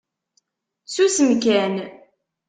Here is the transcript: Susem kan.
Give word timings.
Susem 0.93 1.31
kan. 1.43 1.73